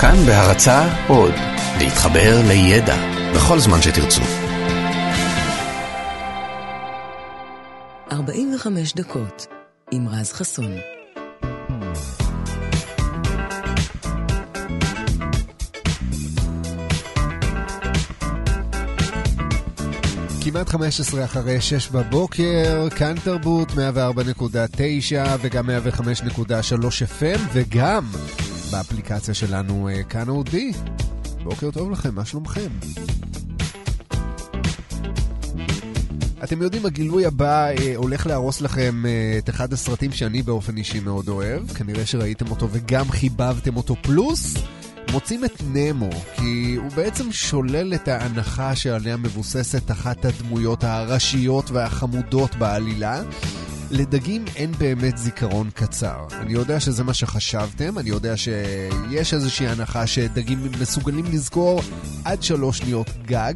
כאן 0.00 0.16
בהרצה 0.26 1.06
עוד, 1.08 1.34
להתחבר 1.78 2.40
לידע 2.48 2.96
בכל 3.34 3.58
זמן 3.58 3.82
שתרצו. 3.82 4.20
45 8.12 8.94
דקות 8.94 9.46
עם 9.90 10.08
רז 10.08 10.32
חסון. 10.32 10.72
כמעט 20.44 20.68
15 20.68 21.24
אחרי 21.24 21.60
6 21.60 21.88
בבוקר, 21.88 22.88
כאן 22.96 23.14
תרבות 23.24 23.70
104.9 23.70 23.76
וגם 25.40 25.70
105.3 25.70 25.72
FM 27.20 27.40
וגם 27.52 28.04
באפליקציה 28.70 29.34
שלנו 29.34 29.88
אה, 29.88 30.02
כאן 30.02 30.28
אודי. 30.28 30.72
בוקר 31.42 31.70
טוב 31.70 31.90
לכם, 31.90 32.14
מה 32.14 32.24
שלומכם? 32.24 32.68
אתם 36.44 36.62
יודעים, 36.62 36.86
הגילוי 36.86 37.26
הבא 37.26 37.68
אה, 37.68 37.92
הולך 37.96 38.26
להרוס 38.26 38.60
לכם 38.60 39.06
אה, 39.06 39.38
את 39.38 39.48
אחד 39.48 39.72
הסרטים 39.72 40.12
שאני 40.12 40.42
באופן 40.42 40.76
אישי 40.76 41.00
מאוד 41.00 41.28
אוהב. 41.28 41.68
כנראה 41.72 42.06
שראיתם 42.06 42.50
אותו 42.50 42.68
וגם 42.70 43.10
חיבבתם 43.10 43.76
אותו 43.76 43.96
פלוס. 44.02 44.54
מוצאים 45.12 45.44
את 45.44 45.62
נמו, 45.72 46.10
כי 46.36 46.74
הוא 46.74 46.90
בעצם 46.90 47.32
שולל 47.32 47.94
את 47.94 48.08
ההנחה 48.08 48.76
שעליה 48.76 49.16
מבוססת 49.16 49.90
אחת 49.90 50.24
הדמויות 50.24 50.84
הראשיות 50.84 51.70
והחמודות 51.70 52.54
בעלילה. 52.54 53.22
לדגים 53.90 54.44
אין 54.56 54.72
באמת 54.72 55.18
זיכרון 55.18 55.70
קצר. 55.74 56.26
אני 56.32 56.52
יודע 56.52 56.80
שזה 56.80 57.04
מה 57.04 57.14
שחשבתם, 57.14 57.98
אני 57.98 58.10
יודע 58.10 58.36
שיש 58.36 59.34
איזושהי 59.34 59.68
הנחה 59.68 60.06
שדגים 60.06 60.58
מסוגלים 60.80 61.24
לזכור 61.24 61.80
עד 62.24 62.42
שלוש 62.42 62.78
שניות 62.78 63.10
גג. 63.26 63.54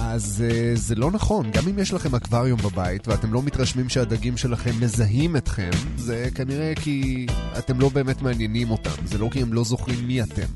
אז 0.00 0.44
uh, 0.48 0.78
זה 0.78 0.94
לא 0.94 1.10
נכון, 1.10 1.50
גם 1.50 1.68
אם 1.68 1.78
יש 1.78 1.92
לכם 1.92 2.14
אקווריום 2.14 2.60
בבית 2.60 3.08
ואתם 3.08 3.32
לא 3.32 3.42
מתרשמים 3.42 3.88
שהדגים 3.88 4.36
שלכם 4.36 4.70
מזהים 4.80 5.36
אתכם, 5.36 5.70
זה 5.96 6.28
כנראה 6.34 6.72
כי 6.82 7.26
אתם 7.58 7.80
לא 7.80 7.88
באמת 7.88 8.22
מעניינים 8.22 8.70
אותם, 8.70 9.06
זה 9.06 9.18
לא 9.18 9.28
כי 9.32 9.42
הם 9.42 9.52
לא 9.52 9.64
זוכרים 9.64 10.06
מי 10.06 10.22
אתם. 10.22 10.46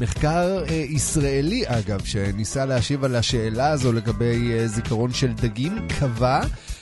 מחקר 0.00 0.64
uh, 0.66 0.72
ישראלי, 0.72 1.62
אגב, 1.66 2.04
שניסה 2.04 2.64
להשיב 2.64 3.04
על 3.04 3.16
השאלה 3.16 3.70
הזו 3.70 3.92
לגבי 3.92 4.50
uh, 4.50 4.66
זיכרון 4.66 5.12
של 5.12 5.32
דגים, 5.32 5.78
קבע 5.98 6.40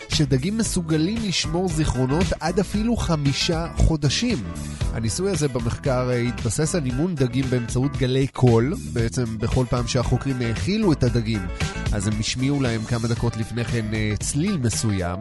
שדגים 0.09 0.59
מסוגלים 0.59 1.19
לשמור 1.23 1.69
זיכרונות 1.69 2.27
עד 2.41 2.61
אפילו 2.61 2.97
חמישה 2.97 3.67
חודשים. 3.77 4.45
הניסוי 4.93 5.31
הזה 5.31 5.49
במחקר 5.49 6.11
התבסס 6.11 6.75
על 6.75 6.87
אימון 6.87 7.15
דגים 7.15 7.45
באמצעות 7.51 7.97
גלי 7.97 8.27
קול, 8.27 8.75
בעצם 8.93 9.39
בכל 9.39 9.65
פעם 9.71 9.87
שהחוקרים 9.87 10.37
האכילו 10.41 10.93
את 10.93 11.03
הדגים, 11.03 11.47
אז 11.93 12.07
הם 12.07 12.15
השמיעו 12.21 12.62
להם 12.62 12.84
כמה 12.84 13.09
דקות 13.09 13.37
לפני 13.37 13.65
כן 13.65 13.87
צליל 14.21 14.57
מסוים, 14.57 15.19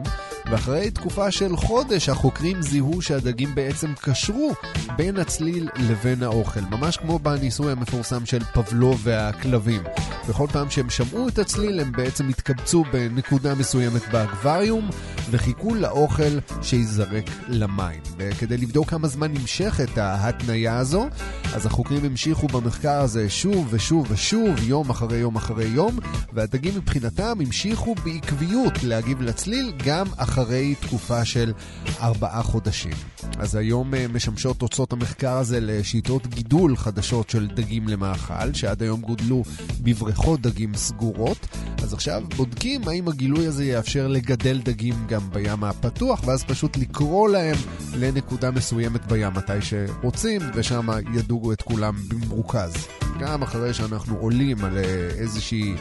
ואחרי 0.50 0.90
תקופה 0.90 1.30
של 1.30 1.56
חודש 1.56 2.08
החוקרים 2.08 2.62
זיהו 2.62 3.02
שהדגים 3.02 3.54
בעצם 3.54 3.92
קשרו 4.00 4.52
בין 4.96 5.16
הצליל 5.16 5.68
לבין 5.76 6.22
האוכל, 6.22 6.60
ממש 6.70 6.96
כמו 6.96 7.18
בניסוי 7.18 7.72
המפורסם 7.72 8.26
של 8.26 8.44
פבלו 8.44 8.98
והכלבים. 8.98 9.82
בכל 10.28 10.46
פעם 10.52 10.70
שהם 10.70 10.90
שמעו 10.90 11.28
את 11.28 11.38
הצליל 11.38 11.80
הם 11.80 11.92
בעצם 11.92 12.28
התקבצו 12.28 12.84
בנקודה 12.92 13.54
מסוימת 13.54 14.02
באקווריום 14.12 14.90
וחיכו 15.30 15.74
לאוכל 15.74 16.38
שייזרק 16.62 17.30
למים. 17.48 18.00
וכדי 18.16 18.56
לבדוק 18.56 18.90
כמה 18.90 19.08
זמן 19.08 19.32
נמשכת 19.32 19.98
ההתניה 19.98 20.78
הזו, 20.78 21.08
אז 21.54 21.66
החוקרים 21.66 22.04
המשיכו 22.04 22.46
במחקר 22.46 23.00
הזה 23.00 23.30
שוב 23.30 23.66
ושוב 23.70 24.06
ושוב, 24.10 24.62
יום 24.62 24.90
אחרי 24.90 25.18
יום 25.18 25.36
אחרי 25.36 25.66
יום, 25.66 25.98
והדגים 26.32 26.74
מבחינתם 26.76 27.38
המשיכו 27.40 27.94
בעקביות 27.94 28.82
להגיב 28.82 29.22
לצליל 29.22 29.72
גם 29.84 30.06
אחרי 30.16 30.35
תקופה 30.80 31.24
של 31.24 31.52
ארבעה 32.00 32.42
חודשים. 32.42 32.92
אז 33.38 33.54
היום 33.54 33.94
משמשות 34.12 34.58
תוצאות 34.58 34.92
המחקר 34.92 35.32
הזה 35.32 35.58
לשיטות 35.60 36.26
גידול 36.26 36.76
חדשות 36.76 37.30
של 37.30 37.46
דגים 37.46 37.88
למאכל, 37.88 38.52
שעד 38.52 38.82
היום 38.82 39.00
גודלו 39.00 39.42
בבריכות 39.80 40.40
דגים 40.40 40.74
סגורות. 40.74 41.46
אז 41.82 41.94
עכשיו 41.94 42.22
בודקים 42.36 42.88
האם 42.88 43.08
הגילוי 43.08 43.46
הזה 43.46 43.64
יאפשר 43.64 44.08
לגדל 44.08 44.60
דגים 44.64 44.94
גם 45.08 45.30
בים 45.32 45.64
הפתוח, 45.64 46.22
ואז 46.26 46.44
פשוט 46.44 46.76
לקרוא 46.76 47.28
להם 47.28 47.56
לנקודה 47.94 48.50
מסוימת 48.50 49.06
בים 49.06 49.34
מתי 49.34 49.52
שרוצים, 49.60 50.42
ושם 50.54 50.88
ידוגו 51.14 51.52
את 51.52 51.62
כולם 51.62 51.94
במרוכז. 52.08 52.74
גם 53.20 53.42
אחרי 53.42 53.74
שאנחנו 53.74 54.16
עולים 54.16 54.64
על 54.64 54.78
איזושהי 55.18 55.74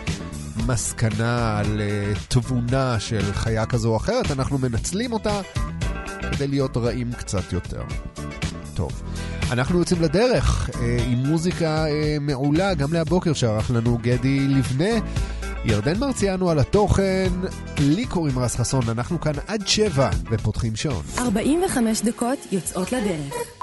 מסקנה, 0.68 1.58
על 1.58 1.82
תבונה 2.28 3.00
של 3.00 3.34
חיה 3.34 3.66
כזו 3.66 3.90
או 3.90 3.98
אחרת, 3.98 4.32
אנחנו 4.32 4.45
מנצלים 4.52 5.14
אותה 5.14 5.42
כדי 6.32 6.48
להיות 6.48 6.78
רעים 6.78 7.12
קצת 7.14 7.54
יותר. 7.54 7.82
טוב, 8.74 8.92
אנחנו 9.52 9.80
יוצאים 9.80 10.02
לדרך 10.02 10.70
אה, 10.76 10.98
עם 11.08 11.18
מוזיקה 11.18 11.86
אה, 11.88 12.18
מעולה, 12.22 12.74
גם 12.74 12.94
להבוקר 12.94 13.34
שערך 13.34 13.72
לנו 13.72 13.98
גדי 14.02 14.40
לבנה. 14.40 15.00
ירדן 15.66 16.00
מרציאנו 16.00 16.50
על 16.50 16.60
התוכן, 16.60 17.30
לי 17.80 18.06
קוראים 18.06 18.40
רס 18.40 18.56
חסון, 18.56 18.84
אנחנו 18.90 19.22
כאן 19.22 19.34
עד 19.48 19.68
שבע 19.68 20.10
ופותחים 20.32 20.76
שעון. 20.76 21.04
45 21.18 22.02
דקות 22.02 22.40
יוצאות 22.52 22.92
לדרך. 22.92 23.55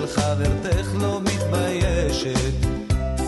של 0.00 0.06
חברתך 0.06 0.86
לא 1.00 1.20
מתביישת 1.20 2.66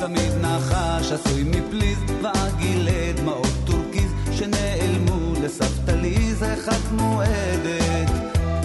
צמיד 0.00 0.32
נחש 0.40 1.12
עשוי 1.12 1.42
מפליז 1.42 1.98
ועגילי 2.22 3.12
דמעות 3.12 3.52
טורקיז 3.64 4.10
שנעלמו 4.32 5.32
לסבתא 5.42 5.90
ליז 5.90 6.42
אחת 6.42 6.92
מועדת 6.92 8.10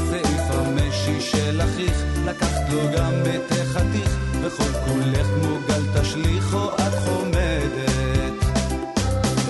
צעיף 0.09 0.41
המשי 0.49 1.21
של 1.21 1.61
אחיך, 1.61 2.03
לקחת 2.25 2.69
לו 2.69 2.79
גם 2.97 3.13
את 3.35 3.51
החתיך, 3.51 4.17
וכל 4.41 4.71
כולך 4.87 5.27
כמו 5.27 5.57
גל 5.67 6.01
תשליך 6.01 6.53
או 6.53 6.69
את 6.75 6.93
חומדת. 7.05 8.45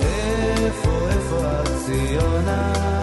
איפה, 0.00 1.08
איפה 1.10 1.62
את 1.62 1.68
ציונה? 1.86 2.97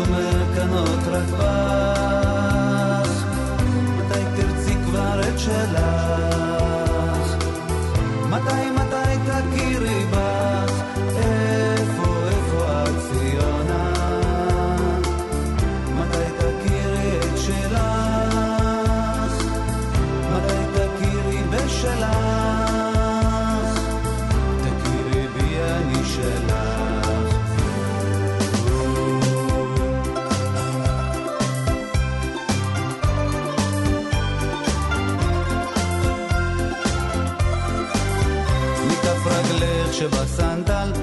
יושבות 0.00 0.08
ומקנות 0.08 0.98
רק 1.12 1.28
בך. 1.40 1.99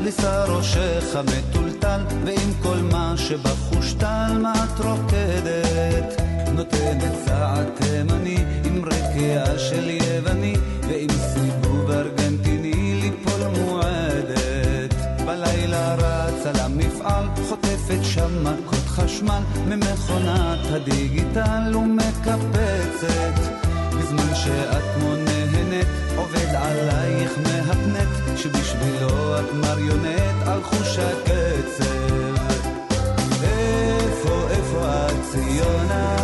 לשר 0.07 0.45
ראשך 0.57 1.15
המטולטל, 1.15 2.01
ועם 2.25 2.51
כל 2.61 2.77
מה 2.91 3.13
שבחושתל, 3.17 4.37
מה 4.41 4.53
את 4.53 4.79
רוקדת? 4.85 6.21
נותנת 6.51 7.11
צעד 7.25 7.67
תימני, 7.75 8.37
עם 8.65 8.85
רקיעה 8.85 9.59
של 9.59 9.89
יווני, 9.89 10.55
ועם 10.87 11.09
סיבוב 11.09 11.91
ארגנטיני 11.91 13.01
ליפול 13.01 13.47
מועדת. 13.47 14.93
בלילה 15.25 15.95
רץ 15.95 16.45
על 16.45 16.59
המפעל, 16.59 17.25
חוטפת 17.49 18.03
שם 18.03 18.43
מכות 18.43 18.85
חשמל, 18.87 19.41
ממכונת 19.67 20.59
הדיגיטל 20.71 21.75
ומקפצת. 21.75 23.39
בזמן 23.97 24.35
שאת 24.35 24.83
כמו 24.95 25.15
נהנית, 25.15 25.87
עובד 26.17 26.55
עלייך 26.55 27.37
מהפנט, 27.37 28.16
שבשבילו 28.37 29.39
את 29.39 29.53
מריונט 29.53 30.47
על 30.47 30.63
חוש 30.63 30.99
הקצב. 30.99 32.35
איפה, 33.43 34.47
איפה 34.49 34.85
את 35.05 35.31
ציונה? 35.31 36.15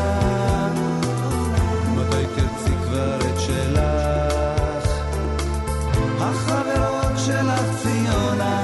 מתי 1.96 2.26
תרצי 2.36 2.74
כבר 2.84 3.18
את 3.18 3.40
שלך? 3.40 4.88
החברות 6.20 7.18
שלך 7.26 7.82
ציונה, 7.82 8.64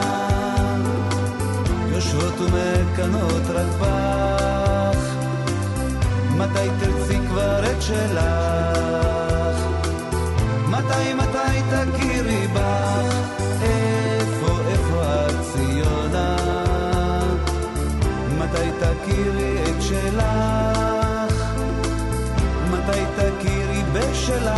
יושבות 1.92 2.34
ומקנות 2.40 3.44
רק 3.50 3.68
בך. 3.80 5.16
מתי 6.38 6.70
תרצי 6.80 7.20
כבר 7.30 7.72
את 7.72 7.82
שלך? 7.82 8.49
תכירי 24.29 24.29
בשלך? 24.29 24.58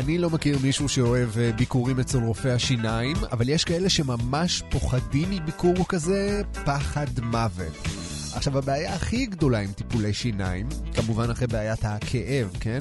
אני 0.00 0.18
לא 0.18 0.30
מכיר 0.30 0.58
מישהו 0.62 0.88
שאוהב 0.88 1.38
אה, 1.38 1.52
ביקורים 1.52 2.00
אצל 2.00 2.18
רופא 2.18 2.48
השיניים, 2.48 3.16
אבל 3.32 3.48
יש 3.48 3.64
כאלה 3.64 3.88
שממש 3.90 4.62
פוחדים 4.70 5.30
מביקור 5.30 5.88
כזה 5.88 6.42
פחד 6.64 7.06
מוות. 7.22 7.72
עכשיו, 8.34 8.58
הבעיה 8.58 8.94
הכי 8.94 9.26
גדולה 9.26 9.58
עם 9.58 9.72
טיפולי 9.72 10.12
שיניים, 10.12 10.68
כמובן 10.94 11.30
אחרי 11.30 11.46
בעיית 11.46 11.84
הכאב, 11.84 12.56
כן? 12.60 12.78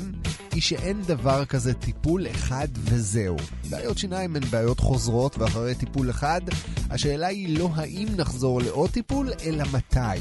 היא 0.51 0.61
שאין 0.61 1.01
דבר 1.01 1.45
כזה 1.45 1.73
טיפול 1.73 2.27
אחד 2.27 2.67
וזהו. 2.75 3.37
בעיות 3.69 3.97
שיניים 3.97 4.35
הן 4.35 4.43
בעיות 4.49 4.79
חוזרות, 4.79 5.37
ואחרי 5.37 5.75
טיפול 5.75 6.09
אחד, 6.09 6.41
השאלה 6.89 7.27
היא 7.27 7.57
לא 7.59 7.69
האם 7.75 8.07
נחזור 8.17 8.61
לעוד 8.61 8.89
טיפול, 8.89 9.31
אלא 9.45 9.63
מתי. 9.73 10.19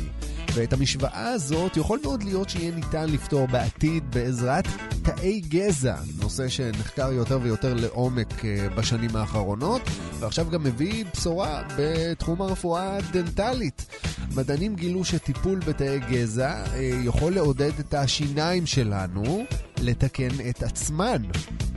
ואת 0.58 0.72
המשוואה 0.72 1.28
הזאת 1.28 1.76
יכול 1.76 2.00
מאוד 2.02 2.22
להיות 2.22 2.48
שיהיה 2.48 2.74
ניתן 2.74 3.10
לפתור 3.10 3.46
בעתיד 3.46 4.10
בעזרת 4.10 4.64
תאי 5.02 5.40
גזע, 5.40 5.96
נושא 6.20 6.48
שנחקר 6.48 7.12
יותר 7.12 7.38
ויותר 7.42 7.74
לעומק 7.74 8.44
אה, 8.44 8.68
בשנים 8.76 9.16
האחרונות, 9.16 9.82
ועכשיו 10.18 10.50
גם 10.50 10.62
מביא 10.62 11.04
בשורה 11.14 11.62
בתחום 11.78 12.42
הרפואה 12.42 12.96
הדנטלית. 12.96 13.86
מדענים 14.34 14.74
גילו 14.74 15.04
שטיפול 15.04 15.58
בתאי 15.58 16.00
גזע 16.10 16.64
אה, 16.74 16.90
יכול 17.04 17.34
לעודד 17.34 17.72
את 17.80 17.94
השיניים 17.94 18.66
שלנו 18.66 19.44
לתקן 19.80 20.50
את 20.50 20.62
עצמן. 20.62 21.22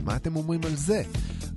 מה 0.04 0.16
אתם 0.16 0.36
אומרים 0.36 0.60
על 0.64 0.76
זה? 0.76 1.02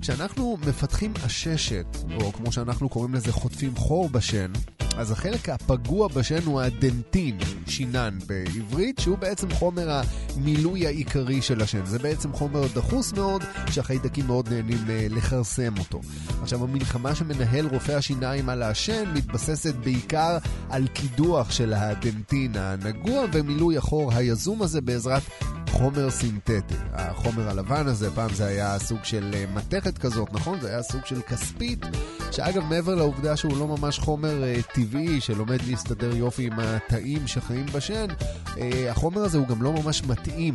כשאנחנו 0.00 0.58
מפתחים 0.68 1.12
עששת, 1.24 1.86
או 2.20 2.32
כמו 2.32 2.52
שאנחנו 2.52 2.88
קוראים 2.88 3.14
לזה 3.14 3.32
חוטפים 3.32 3.76
חור 3.76 4.08
בשן, 4.08 4.52
אז 4.96 5.10
החלק 5.10 5.48
הפגוע 5.48 6.08
בשן 6.08 6.42
הוא 6.44 6.60
הדנטין, 6.60 7.38
שינן 7.66 8.18
בעברית, 8.26 8.98
שהוא 8.98 9.18
בעצם 9.18 9.50
חומר 9.50 10.00
המילוי 10.36 10.86
העיקרי 10.86 11.42
של 11.42 11.62
השן. 11.62 11.86
זה 11.86 11.98
בעצם 11.98 12.32
חומר 12.32 12.66
דחוס 12.74 13.12
מאוד, 13.12 13.42
שהחיידקים 13.70 14.26
מאוד 14.26 14.52
נהנים 14.52 14.90
אה, 14.90 15.06
לכרסם 15.10 15.74
אותו. 15.78 16.00
עכשיו, 16.42 16.64
המלחמה 16.64 17.14
שמנהל 17.14 17.66
רופא 17.66 17.92
השיניים 17.92 18.48
על 18.48 18.62
השן 18.62 19.04
מתבססת 19.14 19.74
בעיקר 19.74 20.38
על 20.70 20.86
קידוח 20.86 21.50
של 21.50 21.72
הדנטין 21.72 22.56
הנגוע 22.56 23.24
ומילוי 23.32 23.76
החור 23.76 24.12
היזום 24.12 24.62
הזה 24.62 24.80
בעזרת 24.80 25.22
חומר 25.70 26.10
סינתטי. 26.10 26.74
החומר 26.92 27.48
הלבן 27.48 27.86
הזה, 27.86 28.10
פעם 28.10 28.34
זה 28.34 28.46
היה 28.46 28.78
סוג 28.78 28.98
של 29.02 29.30
אה, 29.34 29.44
מתכת 29.86 29.98
כזאת, 29.98 30.32
נכון? 30.32 30.60
זה 30.60 30.68
היה 30.68 30.82
סוג 30.82 31.06
של 31.06 31.22
כספית, 31.22 31.86
שאגב, 32.30 32.64
מעבר 32.64 32.94
לעובדה 32.94 33.36
שהוא 33.36 33.58
לא 33.58 33.66
ממש 33.66 33.98
חומר 33.98 34.42
uh, 34.42 34.74
טבעי 34.74 35.20
שלומד 35.20 35.62
להסתדר 35.66 36.16
יופי 36.16 36.46
עם 36.46 36.52
התאים 36.58 37.26
שחיים 37.26 37.66
בשן, 37.66 38.06
uh, 38.46 38.58
החומר 38.90 39.20
הזה 39.20 39.38
הוא 39.38 39.46
גם 39.46 39.62
לא 39.62 39.72
ממש 39.72 40.02
מתאים 40.04 40.54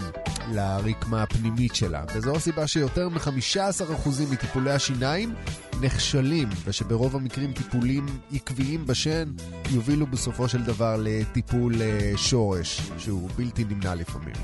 לרקמה 0.51 1.23
הפנימית 1.23 1.75
שלה. 1.75 2.03
וזו 2.15 2.35
הסיבה 2.35 2.67
שיותר 2.67 3.09
מ-15% 3.09 4.09
מטיפולי 4.31 4.71
השיניים 4.71 5.33
נכשלים, 5.81 6.49
ושברוב 6.65 7.15
המקרים 7.15 7.53
טיפולים 7.53 8.05
עקביים 8.33 8.85
בשן 8.85 9.31
יובילו 9.71 10.07
בסופו 10.07 10.47
של 10.47 10.63
דבר 10.63 10.95
לטיפול 10.99 11.73
uh, 11.73 12.17
שורש, 12.17 12.81
שהוא 12.97 13.29
בלתי 13.35 13.63
נמנע 13.63 13.95
לפעמים. 13.95 14.35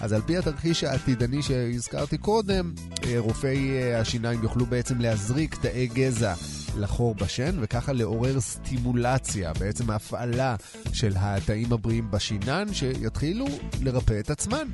אז 0.00 0.12
על 0.12 0.20
פי 0.26 0.38
התרחיש 0.38 0.84
העתידני 0.84 1.42
שהזכרתי 1.42 2.18
קודם, 2.18 2.72
רופאי 3.16 3.94
השיניים 3.94 4.42
יוכלו 4.42 4.66
בעצם 4.66 5.00
להזריק 5.00 5.54
תאי 5.54 5.86
גזע 5.86 6.34
לחור 6.78 7.14
בשן, 7.14 7.56
וככה 7.60 7.92
לעורר 7.92 8.40
סטימולציה, 8.40 9.52
בעצם 9.52 9.90
ההפעלה 9.90 10.56
של 10.92 11.12
התאים 11.16 11.72
הבריאים 11.72 12.10
בשינן, 12.10 12.64
שיתחילו 12.72 13.46
לרפא 13.82 14.20
את 14.20 14.30
עצמן. 14.30 14.68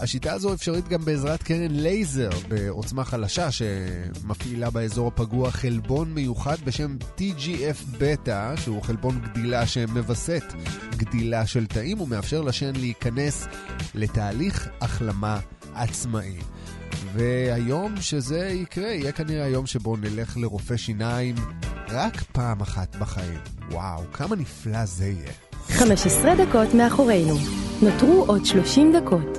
השיטה 0.00 0.32
הזו 0.32 0.54
אפשרית 0.54 0.88
גם 0.88 1.04
בעזרת 1.04 1.42
קרן 1.42 1.70
לייזר 1.70 2.30
בעוצמה 2.48 3.04
חלשה, 3.04 3.50
שמפעילה 3.50 4.70
באזור 4.70 5.08
הפגוע 5.08 5.50
חלבון 5.50 6.14
מיוחד 6.14 6.56
בשם 6.64 6.96
TGF-בטא, 7.18 8.56
שהוא 8.56 8.82
חלבון 8.82 9.20
גדילה 9.20 9.66
שמווסת 9.66 10.44
גדילה 10.96 11.46
של 11.46 11.66
תאים 11.66 12.00
ומאפשר 12.00 12.40
לשן 12.40 12.72
להיכנס 12.76 13.46
לתהליך 13.94 14.68
החלמה 14.80 15.40
עצמאי. 15.74 16.36
והיום 17.12 17.94
שזה 18.00 18.48
יקרה, 18.48 18.88
יהיה 18.88 19.12
כנראה 19.12 19.44
היום 19.44 19.66
שבו 19.66 19.96
נלך 19.96 20.36
לרופא 20.36 20.76
שיניים 20.76 21.34
רק 21.88 22.22
פעם 22.32 22.60
אחת 22.60 22.96
בחיים. 22.96 23.38
וואו, 23.70 24.02
כמה 24.12 24.36
נפלא 24.36 24.84
זה 24.84 25.04
יהיה. 25.06 25.32
15 25.68 26.34
דקות 26.34 26.74
מאחורינו. 26.74 27.34
נותרו 27.82 28.24
עוד 28.28 28.44
30 28.44 28.92
דקות. 28.96 29.38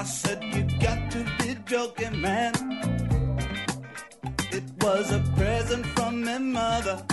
I 0.00 0.04
said, 0.04 0.42
You 0.54 0.62
got 0.78 1.10
to 1.10 1.26
be 1.38 1.58
joking, 1.66 2.22
man. 2.22 2.54
It 4.50 4.64
was 4.80 5.12
a 5.12 5.20
present 5.36 5.84
from 5.88 6.24
my 6.24 6.38
mother. 6.38 7.04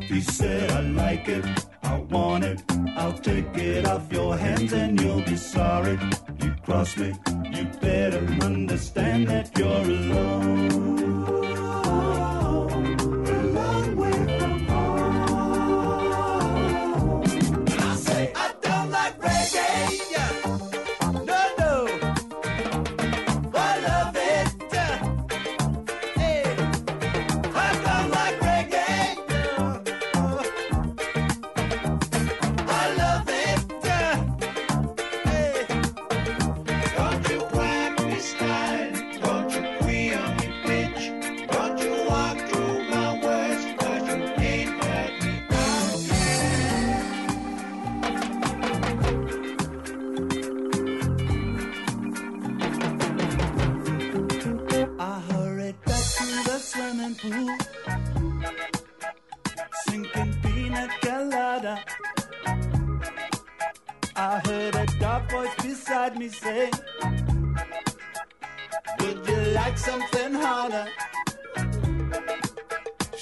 He 0.00 0.20
said, 0.20 0.70
I 0.70 0.80
like 0.82 1.28
it, 1.28 1.44
I 1.82 1.98
want 1.98 2.44
it. 2.44 2.62
I'll 2.96 3.18
take 3.18 3.52
it 3.56 3.84
off 3.84 4.12
your 4.12 4.36
hands 4.36 4.72
and 4.72 5.00
you'll 5.00 5.22
be 5.22 5.34
sorry. 5.34 5.98
You 6.40 6.54
crossed 6.64 6.98
me, 6.98 7.12
you 7.50 7.64
better 7.80 8.24
understand 8.40 9.26
that 9.26 9.58
you're 9.58 9.88
alone. 9.96 11.01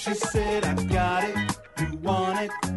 She 0.03 0.15
said, 0.15 0.65
I 0.65 0.73
got 0.85 1.23
it, 1.25 1.59
you 1.79 1.95
want 1.97 2.39
it. 2.39 2.70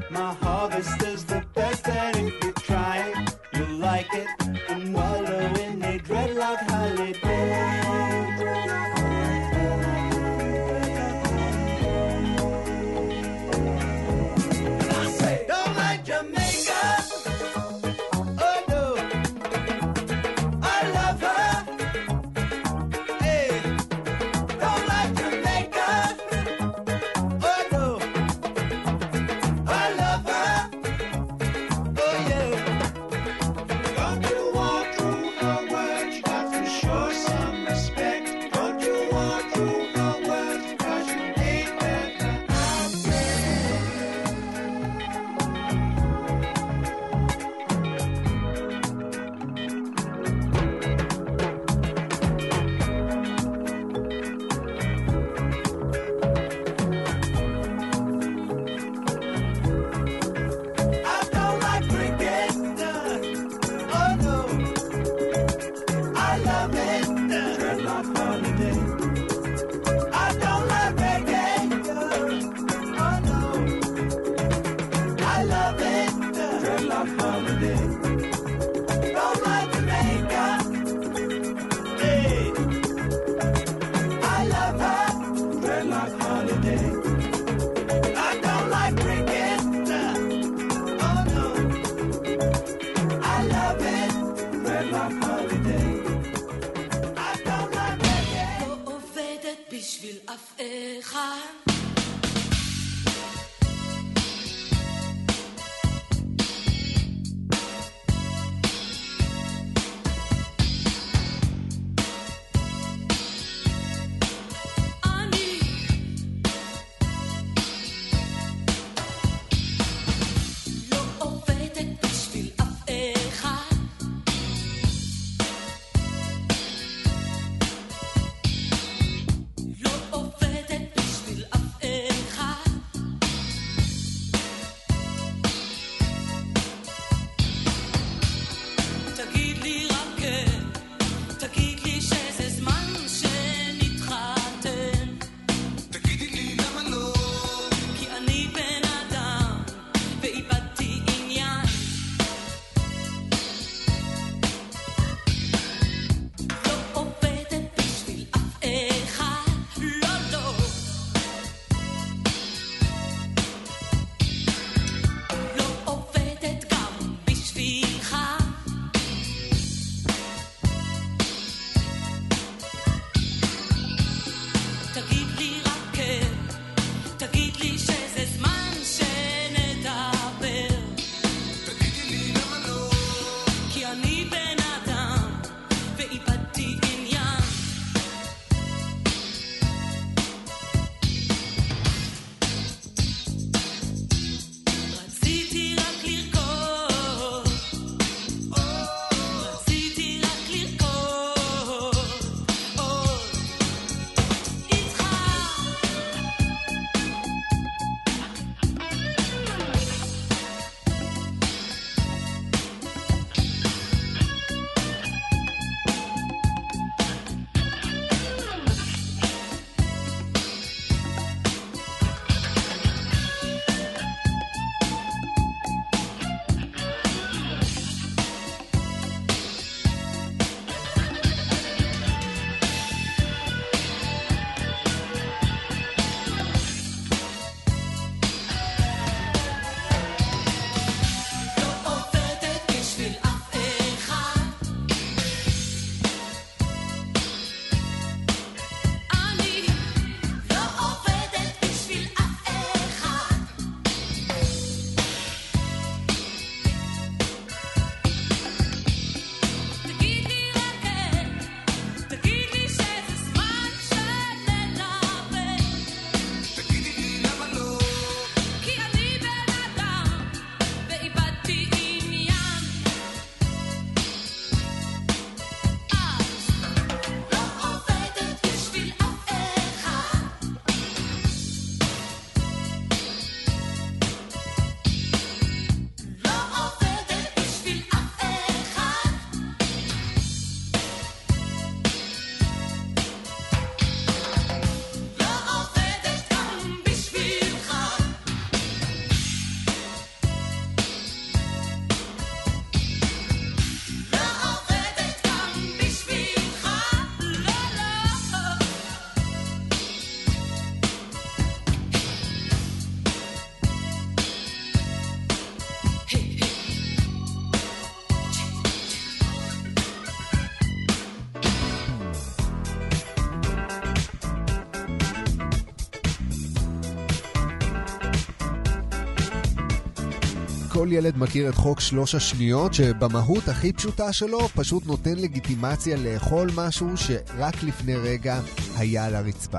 ילד 330.95 331.17
מכיר 331.17 331.49
את 331.49 331.55
חוק 331.55 331.81
שלוש 331.81 332.15
השניות, 332.15 332.75
שבמהות 332.75 333.49
הכי 333.49 333.73
פשוטה 333.73 334.13
שלו 334.13 334.49
פשוט 334.49 334.87
נותן 334.87 335.15
לגיטימציה 335.17 335.97
לאכול 335.97 336.51
משהו 336.55 336.97
שרק 336.97 337.63
לפני 337.63 337.97
רגע 337.97 338.41
היה 338.77 339.07
על 339.07 339.15
הרצפה. 339.15 339.59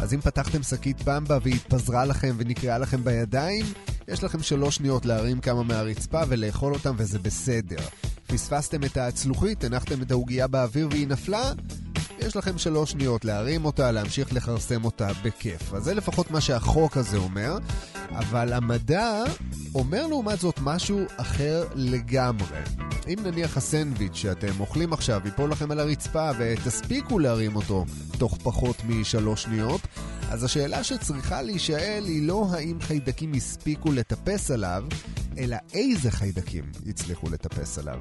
אז 0.00 0.14
אם 0.14 0.20
פתחתם 0.20 0.62
שקית 0.62 1.02
במבה 1.04 1.38
והיא 1.42 1.54
התפזרה 1.54 2.04
לכם 2.04 2.34
ונקרעה 2.38 2.78
לכם 2.78 3.04
בידיים, 3.04 3.66
יש 4.08 4.24
לכם 4.24 4.42
שלוש 4.42 4.76
שניות 4.76 5.06
להרים 5.06 5.40
כמה 5.40 5.62
מהרצפה 5.62 6.22
ולאכול 6.28 6.74
אותם 6.74 6.94
וזה 6.98 7.18
בסדר. 7.18 7.80
פספסתם 8.26 8.84
את 8.84 8.96
הצלוחית, 8.96 9.64
הנחתם 9.64 10.02
את 10.02 10.10
העוגייה 10.10 10.46
באוויר 10.46 10.88
והיא 10.90 11.08
נפלה, 11.08 11.52
יש 12.26 12.36
לכם 12.36 12.58
שלוש 12.58 12.90
שניות 12.90 13.24
להרים 13.24 13.64
אותה, 13.64 13.92
להמשיך 13.92 14.32
לכרסם 14.32 14.84
אותה 14.84 15.08
בכיף. 15.22 15.74
אז 15.74 15.84
זה 15.84 15.94
לפחות 15.94 16.30
מה 16.30 16.40
שהחוק 16.40 16.96
הזה 16.96 17.16
אומר, 17.16 17.58
אבל 18.10 18.52
המדע 18.52 19.22
אומר 19.74 20.06
לעומת 20.06 20.40
זאת 20.40 20.60
משהו 20.62 21.00
אחר 21.16 21.64
לגמרי. 21.74 22.58
אם 23.08 23.16
נניח 23.24 23.56
הסנדוויץ' 23.56 24.14
שאתם 24.14 24.60
אוכלים 24.60 24.92
עכשיו 24.92 25.20
ייפול 25.24 25.50
לכם 25.50 25.70
על 25.70 25.80
הרצפה 25.80 26.30
ותספיקו 26.38 27.18
להרים 27.18 27.56
אותו 27.56 27.84
תוך 28.18 28.38
פחות 28.42 28.76
משלוש 28.88 29.42
שניות, 29.42 29.80
אז 30.30 30.44
השאלה 30.44 30.84
שצריכה 30.84 31.42
להישאל 31.42 32.04
היא 32.06 32.28
לא 32.28 32.46
האם 32.50 32.80
חיידקים 32.80 33.32
הספיקו 33.32 33.92
לטפס 33.92 34.50
עליו, 34.50 34.84
אלא 35.38 35.56
איזה 35.74 36.10
חיידקים 36.10 36.64
הצליחו 36.86 37.30
לטפס 37.30 37.78
עליו. 37.78 37.98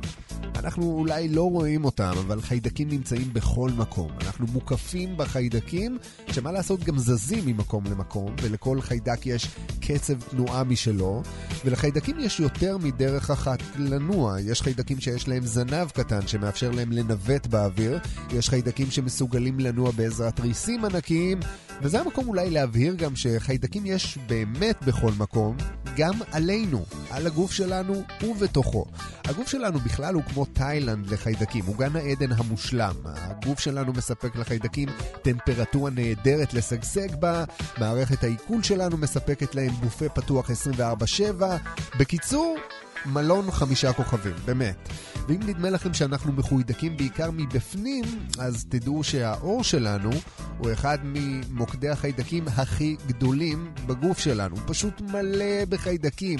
אנחנו 0.56 0.84
אולי 0.84 1.28
לא 1.28 1.44
רואים 1.44 1.86
אותם, 1.86 2.14
אבל 2.18 2.42
חיידקים 2.42 2.90
נמצאים 2.90 3.34
בכל 3.34 3.70
מקום. 3.78 4.12
אנחנו 4.22 4.48
מוקפים 4.48 5.18
בחיידקים, 5.18 5.98
שמה 6.32 6.52
לעשות 6.52 6.84
גם 6.84 6.98
זזים 6.98 7.46
ממקום 7.46 7.84
למקום, 7.86 8.36
ולכל 8.42 8.82
חיידק 8.82 9.26
יש 9.26 9.48
קצב 9.82 10.22
תנועה 10.22 10.64
משלו, 10.64 11.22
ולחיידקים 11.66 12.20
יש 12.20 12.40
יותר 12.40 12.78
מדרך 12.78 13.32
אחת 13.32 13.60
לנוע. 13.78 14.42
יש 14.42 14.62
חיידקים 14.62 15.00
שיש 15.00 15.28
להם 15.28 15.46
זנב 15.46 15.90
קטן 15.90 16.28
שמאפשר 16.28 16.72
להם 16.72 16.92
לנווט 16.92 17.48
באוויר, 17.48 18.00
יש 18.34 18.50
חיידקים 18.50 18.92
שמסוגלים 18.92 19.60
לנוע 19.60 19.92
בעזרת 19.92 20.40
ריסים 20.40 20.86
ענקיים, 20.86 21.40
וזה 21.82 22.02
המקום 22.02 22.28
אולי 22.28 22.50
להבהיר 22.50 22.96
גם 22.96 23.16
שחיידקים 23.16 23.86
יש 23.86 24.18
באמת 24.28 24.84
בכל 24.84 25.12
מקום, 25.18 25.58
גם 25.98 26.14
עלינו, 26.32 26.86
על 27.10 27.25
הגוף 27.28 27.52
שלנו 27.52 28.04
ובתוכו. 28.24 28.86
הגוף 29.26 29.48
שלנו 29.48 29.80
בכלל 29.80 30.14
הוא 30.14 30.24
כמו 30.24 30.46
תאילנד 30.46 31.08
לחיידקים, 31.08 31.66
הוא 31.66 31.76
גן 31.78 31.96
העדן 31.96 32.32
המושלם. 32.32 32.96
הגוף 33.06 33.60
שלנו 33.60 33.94
מספק 33.94 34.36
לחיידקים 34.36 34.90
טמפרטורה 35.22 35.92
נהדרת 35.92 36.54
לשגשג 36.54 37.16
בה, 37.16 37.44
מערכת 37.78 38.24
העיכול 38.24 38.64
שלנו 38.64 38.98
מספקת 38.98 39.56
להם 39.56 39.72
בופה 39.72 40.10
פתוח 40.10 40.50
24/7. 40.50 41.58
בקיצור, 42.00 42.58
מלון 43.06 43.52
חמישה 43.52 43.94
כוכבים, 43.94 44.34
באמת. 44.46 44.90
ואם 45.28 45.40
נדמה 45.48 45.70
לכם 45.70 45.94
שאנחנו 45.94 46.34
מחוידקים 46.34 46.98
בעיקר 46.98 47.32
מבפנים, 47.32 48.04
אז 48.40 48.66
תדעו 48.70 49.04
שהאור 49.04 49.64
שלנו 49.64 50.10
הוא 50.58 50.74
אחד 50.74 50.98
ממוקדי 51.04 51.90
החיידקים 51.90 52.46
הכי 52.48 52.96
גדולים 53.08 53.72
בגוף 53.86 54.20
שלנו. 54.20 54.56
הוא 54.56 54.64
פשוט 54.68 55.02
מלא 55.02 55.66
בחיידקים. 55.70 56.40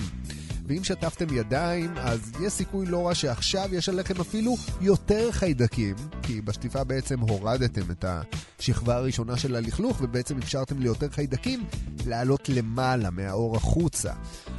ואם 0.68 0.84
שטפתם 0.84 1.26
ידיים, 1.34 1.94
אז 1.98 2.32
יש 2.42 2.54
סיכוי 2.54 2.86
לא 2.86 3.08
רע 3.08 3.16
שעכשיו 3.16 3.70
יש 3.72 3.90
עליכם 3.90 4.22
אפילו 4.22 4.56
יותר 4.82 5.32
חיידקים, 5.32 5.96
כי 6.22 6.42
בשטיפה 6.42 6.84
בעצם 6.84 7.20
הורדתם 7.20 7.92
את 7.92 8.06
השכבה 8.60 8.96
הראשונה 8.96 9.38
של 9.38 9.56
הלכלוך, 9.56 10.02
ובעצם 10.02 10.38
אפשרתם 10.38 10.80
ליותר 10.80 11.10
חיידקים 11.10 11.64
לעלות 12.06 12.50
למעלה, 12.50 13.10
מהאור 13.10 13.56
החוצה. 13.56 14.14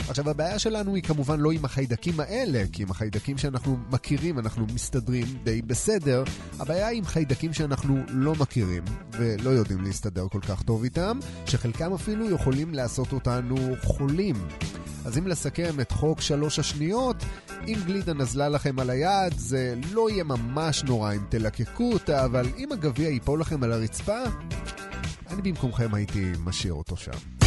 עכשיו, 0.09 0.31
הבעיה 0.31 0.59
שלנו 0.59 0.95
היא 0.95 1.03
כמובן 1.03 1.41
לא 1.41 1.51
עם 1.51 1.65
החיידקים 1.65 2.21
האלה, 2.21 2.65
כי 2.73 2.83
עם 2.83 2.91
החיידקים 2.91 3.39
שאנחנו 3.39 3.77
מכירים 3.91 4.39
אנחנו 4.39 4.67
מסתדרים 4.75 5.27
די 5.45 5.63
בסדר, 5.63 6.25
הבעיה 6.59 6.87
היא 6.87 6.99
עם 6.99 7.05
חיידקים 7.05 7.53
שאנחנו 7.53 8.03
לא 8.09 8.35
מכירים, 8.35 8.83
ולא 9.13 9.51
יודעים 9.51 9.81
להסתדר 9.81 10.27
כל 10.29 10.41
כך 10.41 10.63
טוב 10.63 10.85
איתם, 10.85 11.19
שחלקם 11.47 11.93
אפילו 11.93 12.31
יכולים 12.31 12.75
לעשות 12.75 13.13
אותנו 13.13 13.57
חולים. 13.83 14.37
אז 15.05 15.19
אם 15.19 15.27
לסכם 15.27 15.81
את 15.81 15.93
חוק 15.97 16.21
שלוש 16.21 16.59
השניות, 16.59 17.17
אם 17.67 17.77
גלידה 17.87 18.15
נזלה 18.15 18.49
לכם 18.49 18.79
על 18.79 18.91
היד, 18.91 19.33
זה 19.37 19.75
לא 19.93 20.11
יהיה 20.11 20.25
ממש 20.25 20.85
נורא 20.85 21.13
אם 21.13 21.21
תלקקו 21.29 21.93
אותה, 21.93 22.25
אבל 22.25 22.47
אם 22.59 22.73
הגביע 22.73 23.09
ייפול 23.09 23.41
לכם 23.41 23.63
על 23.63 23.73
הרצפה, 23.73 24.19
אני 25.31 25.43
במקומכם 25.43 25.95
הייתי 25.95 26.33
משאיר 26.45 26.73
אותו 26.73 26.97
שם. 26.97 27.47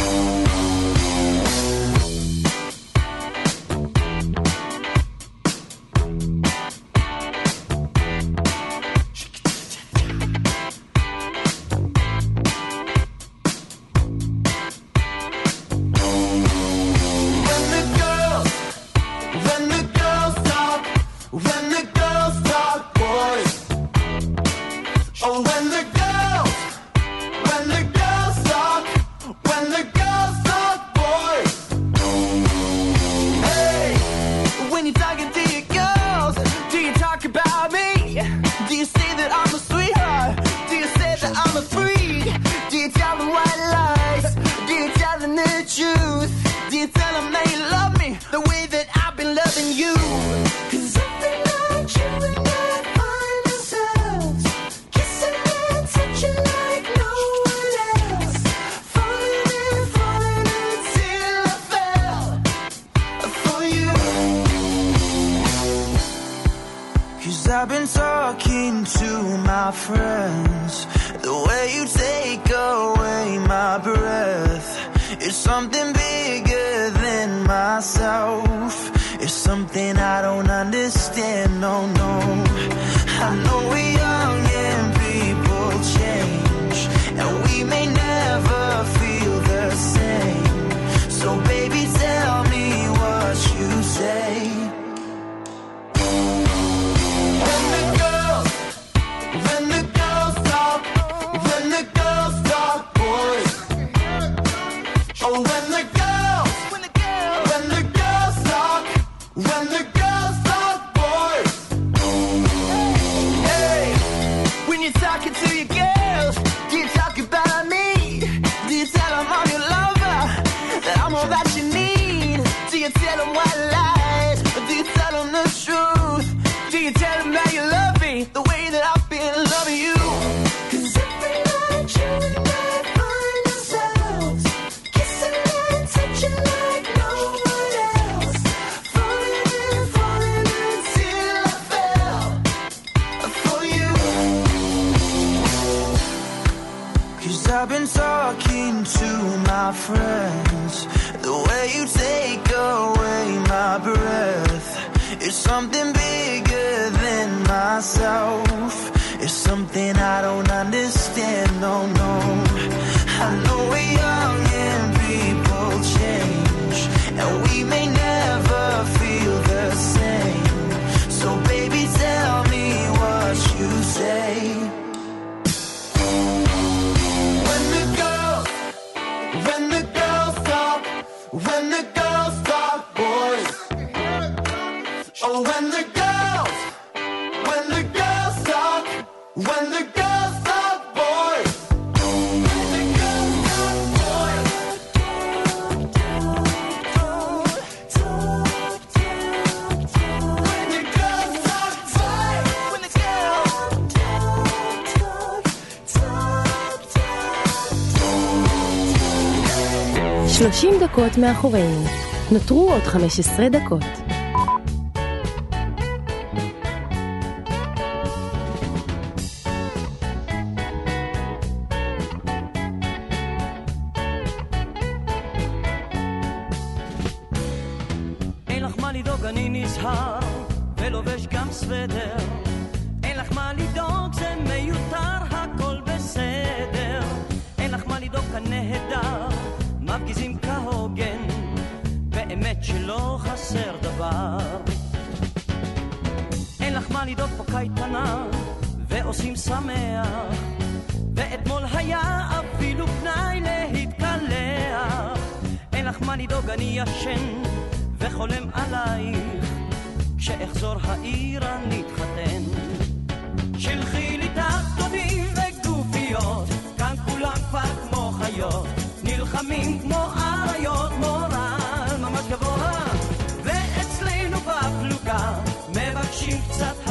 30 210.40 210.74
דקות 210.80 211.18
מאחורינו. 211.18 211.84
נותרו 212.32 212.72
עוד 212.72 212.82
15 212.82 213.48
דקות. 213.48 214.09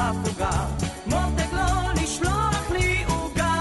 הפוגה. 0.10 0.66
מותק 1.06 1.54
לא 1.54 1.94
לשלוח 2.04 2.72
לי 2.72 3.04
עוגה. 3.08 3.54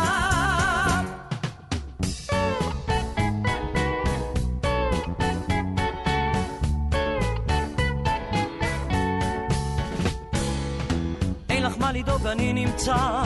אין 11.51 11.63
לך 11.63 11.79
מה 11.79 11.93
לדאוג, 11.93 12.27
אני 12.27 12.53
נמצא 12.53 13.23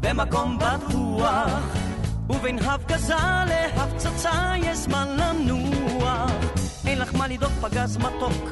במקום 0.00 0.58
בטוח. 0.58 1.76
ובין 2.30 2.58
הפגזה 2.58 3.14
להפצצה 3.46 4.52
יש 4.62 4.78
זמן 4.78 5.08
לנוח. 5.08 6.30
אין 6.86 6.98
לך 6.98 7.14
מה 7.14 7.28
לדאוג, 7.28 7.52
פגז 7.60 7.96
מתוק, 7.96 8.50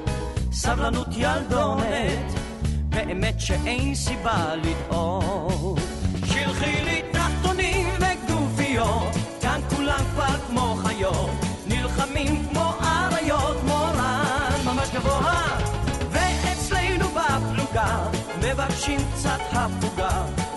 סבלנות 0.53 1.09
ילדונת. 1.11 2.48
באמת 3.07 3.41
שאין 3.41 3.95
סיבה 3.95 4.55
לדאוג. 4.57 5.79
שלחי 6.25 6.85
לי 6.85 7.03
תחתונים 7.13 7.87
וגופיות, 8.01 9.15
כאן 9.41 9.61
כולם 9.77 10.01
כבר 10.15 10.39
כמו 10.49 10.75
חיות. 10.85 11.31
נלחמים 11.67 12.49
כמו 12.51 12.73
אריות, 12.81 13.57
מורן 13.65 14.53
ממש 14.65 14.89
גבוה. 14.95 15.59
ואצלנו 16.11 17.05
בפלוגה, 17.09 18.09
מבקשים 18.39 19.01
קצת 19.15 19.41
הפוגה. 19.53 20.48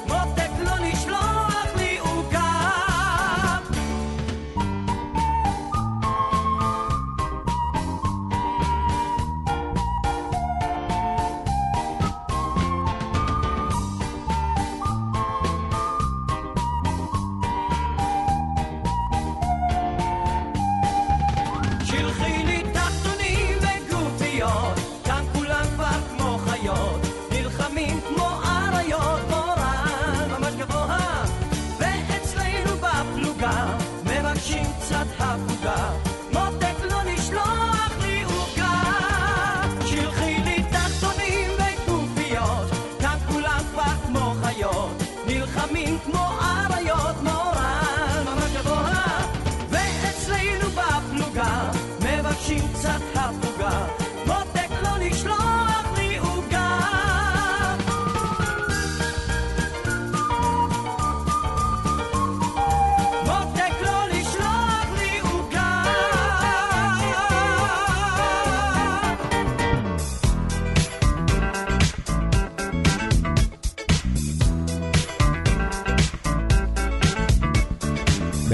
מבקשים 35.02 35.58
קצת 35.62 36.11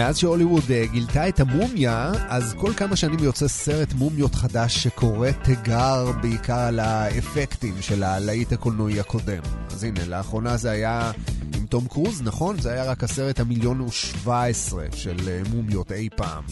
מאז 0.07 0.17
שהוליווד 0.17 0.71
אה, 0.71 0.85
גילתה 0.91 1.27
את 1.27 1.39
המומיה, 1.39 2.11
אז 2.27 2.55
כל 2.57 2.73
כמה 2.73 2.95
שנים 2.95 3.19
יוצא 3.19 3.47
סרט 3.47 3.93
מומיות 3.93 4.35
חדש 4.35 4.83
שקורא 4.83 5.31
תיגר 5.31 6.11
בעיקר 6.21 6.59
על 6.59 6.79
האפקטים 6.79 7.73
של 7.81 8.03
הלהיט 8.03 8.53
הקולנועי 8.53 8.99
הקודם. 8.99 9.41
אז 9.71 9.83
הנה, 9.83 10.05
לאחרונה 10.05 10.57
זה 10.57 10.71
היה 10.71 11.11
עם 11.55 11.65
תום 11.65 11.87
קרוז, 11.87 12.21
נכון? 12.21 12.59
זה 12.59 12.71
היה 12.71 12.83
רק 12.83 13.03
הסרט 13.03 13.39
המיליון 13.39 13.81
ושבע 13.81 14.45
עשרה 14.45 14.85
של 14.95 15.17
אה, 15.27 15.41
מומיות 15.55 15.91
אי 15.91 16.09
פעם. 16.15 16.43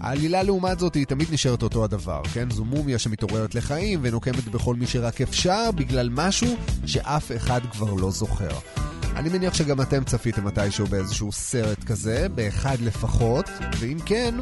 העלילה 0.00 0.42
לעומת 0.42 0.78
זאת 0.78 0.94
היא 0.94 1.06
תמיד 1.06 1.28
נשארת 1.32 1.62
אותו 1.62 1.84
הדבר, 1.84 2.22
כן? 2.32 2.50
זו 2.50 2.64
מומיה 2.64 2.98
שמתעוררת 2.98 3.54
לחיים 3.54 4.00
ונוקמת 4.02 4.48
בכל 4.48 4.74
מי 4.74 4.86
שרק 4.86 5.20
אפשר 5.20 5.70
בגלל 5.70 6.08
משהו 6.12 6.56
שאף 6.86 7.32
אחד 7.36 7.60
כבר 7.72 7.94
לא 7.94 8.10
זוכר. 8.10 8.85
אני 9.16 9.28
מניח 9.28 9.54
שגם 9.54 9.80
אתם 9.80 10.04
צפיתם 10.04 10.44
מתישהו 10.44 10.86
באיזשהו 10.86 11.32
סרט 11.32 11.84
כזה, 11.84 12.26
באחד 12.34 12.76
לפחות, 12.80 13.50
ואם 13.78 13.98
כן, 14.06 14.34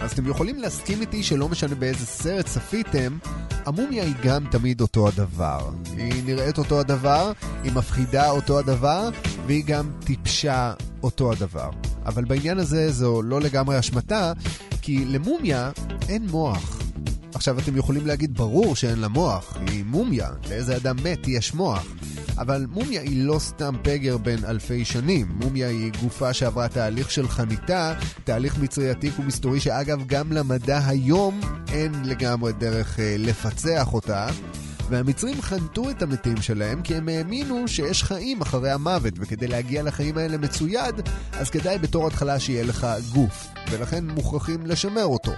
אז 0.00 0.12
אתם 0.12 0.28
יכולים 0.28 0.58
להסכים 0.58 1.00
איתי 1.00 1.22
שלא 1.22 1.48
משנה 1.48 1.74
באיזה 1.74 2.06
סרט 2.06 2.46
צפיתם, 2.46 3.18
המומיה 3.66 4.04
היא 4.04 4.14
גם 4.24 4.44
תמיד 4.50 4.80
אותו 4.80 5.08
הדבר. 5.08 5.70
היא 5.96 6.22
נראית 6.26 6.58
אותו 6.58 6.80
הדבר, 6.80 7.32
היא 7.62 7.72
מפחידה 7.72 8.30
אותו 8.30 8.58
הדבר, 8.58 9.08
והיא 9.46 9.64
גם 9.64 9.90
טיפשה 10.04 10.72
אותו 11.02 11.32
הדבר. 11.32 11.70
אבל 12.06 12.24
בעניין 12.24 12.58
הזה 12.58 12.92
זו 12.92 13.22
לא 13.22 13.40
לגמרי 13.40 13.78
אשמתה, 13.78 14.32
כי 14.82 15.04
למומיה 15.04 15.70
אין 16.08 16.26
מוח. 16.30 16.82
עכשיו 17.34 17.58
אתם 17.58 17.76
יכולים 17.76 18.06
להגיד, 18.06 18.34
ברור 18.34 18.76
שאין 18.76 18.98
לה 18.98 19.08
מוח, 19.08 19.56
היא 19.66 19.84
מומיה, 19.84 20.30
לאיזה 20.50 20.76
אדם 20.76 20.96
מת 21.04 21.28
יש 21.28 21.54
מוח. 21.54 21.86
אבל 22.38 22.66
מומיה 22.70 23.02
היא 23.02 23.24
לא 23.24 23.38
סתם 23.38 23.74
פגר 23.82 24.16
בן 24.16 24.44
אלפי 24.44 24.84
שנים. 24.84 25.26
מומיה 25.34 25.68
היא 25.68 25.92
גופה 26.02 26.32
שעברה 26.32 26.68
תהליך 26.68 27.10
של 27.10 27.28
חניתה, 27.28 27.94
תהליך 28.24 28.58
מצרי 28.58 28.90
עתיק 28.90 29.18
ומסתורי 29.18 29.60
שאגב 29.60 30.06
גם 30.06 30.32
למדע 30.32 30.80
היום 30.86 31.40
אין 31.72 31.92
לגמרי 32.04 32.52
דרך 32.52 33.00
אה, 33.00 33.16
לפצח 33.18 33.94
אותה. 33.94 34.26
והמצרים 34.88 35.42
חנתו 35.42 35.90
את 35.90 36.02
המתים 36.02 36.42
שלהם 36.42 36.82
כי 36.82 36.94
הם 36.94 37.08
האמינו 37.08 37.68
שיש 37.68 38.02
חיים 38.02 38.42
אחרי 38.42 38.70
המוות, 38.70 39.14
וכדי 39.16 39.46
להגיע 39.46 39.82
לחיים 39.82 40.18
האלה 40.18 40.38
מצויד, 40.38 40.94
אז 41.32 41.50
כדאי 41.50 41.78
בתור 41.78 42.06
התחלה 42.06 42.40
שיהיה 42.40 42.64
לך 42.64 42.86
גוף, 43.12 43.46
ולכן 43.70 44.04
מוכרחים 44.04 44.66
לשמר 44.66 45.04
אותו. 45.04 45.32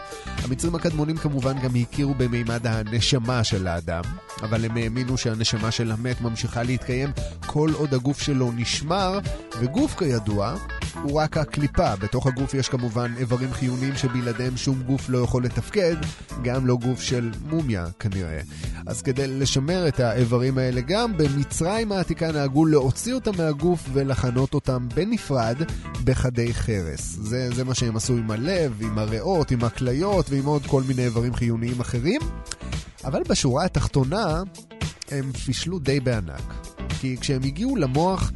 המצרים 0.44 0.74
הקדמונים 0.74 1.16
כמובן 1.16 1.58
גם 1.58 1.70
הכירו 1.74 2.14
במימד 2.14 2.66
הנשמה 2.66 3.44
של 3.44 3.66
האדם, 3.66 4.02
אבל 4.42 4.64
הם 4.64 4.76
האמינו 4.76 5.18
שהנשמה 5.18 5.70
של 5.70 5.92
המת 5.92 6.20
ממשיכה 6.20 6.62
להתקיים 6.62 7.10
כל 7.46 7.70
עוד 7.74 7.94
הגוף 7.94 8.20
שלו 8.20 8.52
נשמר, 8.56 9.18
וגוף 9.60 9.98
כידוע 9.98 10.56
הוא 11.02 11.20
רק 11.20 11.36
הקליפה. 11.36 11.96
בתוך 11.96 12.26
הגוף 12.26 12.54
יש 12.54 12.68
כמובן 12.68 13.14
איברים 13.18 13.52
חיוניים 13.52 13.96
שבלעדיהם 13.96 14.56
שום 14.56 14.82
גוף 14.82 15.08
לא 15.08 15.18
יכול 15.18 15.44
לתפקד, 15.44 15.96
גם 16.42 16.66
לא 16.66 16.76
גוף 16.76 17.00
של 17.00 17.30
מומיה 17.46 17.86
כנראה. 17.98 18.40
אז 18.86 19.02
כדי 19.02 19.26
לשמר 19.26 19.88
את 19.88 20.00
האיברים 20.00 20.58
האלה 20.58 20.80
גם, 20.80 21.16
במצרים 21.16 21.92
העתיקה 21.92 22.32
נהגו 22.32 22.66
להוציא 22.66 23.14
אותם 23.14 23.30
מהגוף 23.38 23.88
ולחנות 23.92 24.54
אותם 24.54 24.88
בנפרד 24.94 25.56
בחדי 26.04 26.54
חרס. 26.54 27.16
זה, 27.20 27.50
זה 27.54 27.64
מה 27.64 27.74
שהם 27.74 27.96
עשו 27.96 28.12
עם 28.12 28.30
הלב, 28.30 28.78
עם 28.80 28.98
הריאות, 28.98 29.50
עם 29.50 29.64
הכליות 29.64 30.30
ועם 30.30 30.44
עוד 30.44 30.66
כל 30.66 30.82
מיני 30.82 31.04
איברים 31.04 31.34
חיוניים 31.34 31.80
אחרים. 31.80 32.20
אבל 33.04 33.22
בשורה 33.28 33.64
התחתונה, 33.64 34.42
הם 35.10 35.32
פישלו 35.32 35.78
די 35.78 36.00
בענק. 36.00 36.54
כי 37.00 37.16
כשהם 37.20 37.42
הגיעו 37.42 37.76
למוח, 37.76 38.32